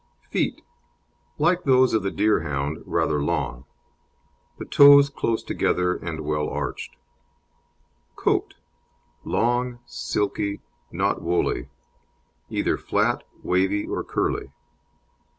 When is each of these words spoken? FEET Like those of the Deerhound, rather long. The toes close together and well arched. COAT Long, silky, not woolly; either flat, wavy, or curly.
FEET 0.31 0.63
Like 1.37 1.63
those 1.63 1.93
of 1.93 2.01
the 2.01 2.09
Deerhound, 2.09 2.81
rather 2.87 3.21
long. 3.21 3.65
The 4.57 4.65
toes 4.65 5.09
close 5.11 5.43
together 5.43 5.95
and 5.95 6.21
well 6.21 6.49
arched. 6.49 6.95
COAT 8.15 8.55
Long, 9.23 9.77
silky, 9.85 10.59
not 10.91 11.21
woolly; 11.21 11.69
either 12.49 12.79
flat, 12.79 13.23
wavy, 13.43 13.85
or 13.85 14.03
curly. 14.03 14.49